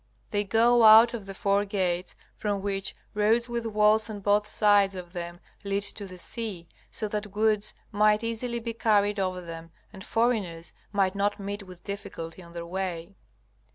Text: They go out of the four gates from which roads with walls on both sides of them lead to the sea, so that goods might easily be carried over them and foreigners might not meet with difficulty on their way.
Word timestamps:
They 0.31 0.43
go 0.43 0.83
out 0.83 1.13
of 1.13 1.27
the 1.27 1.35
four 1.35 1.63
gates 1.63 2.15
from 2.35 2.63
which 2.63 2.95
roads 3.13 3.47
with 3.47 3.67
walls 3.67 4.09
on 4.09 4.21
both 4.21 4.47
sides 4.47 4.95
of 4.95 5.13
them 5.13 5.39
lead 5.63 5.83
to 5.83 6.07
the 6.07 6.17
sea, 6.17 6.67
so 6.89 7.07
that 7.09 7.31
goods 7.31 7.75
might 7.91 8.23
easily 8.23 8.57
be 8.59 8.73
carried 8.73 9.19
over 9.19 9.41
them 9.41 9.69
and 9.93 10.03
foreigners 10.03 10.73
might 10.91 11.13
not 11.13 11.39
meet 11.39 11.61
with 11.61 11.83
difficulty 11.83 12.41
on 12.41 12.53
their 12.53 12.65
way. 12.65 13.13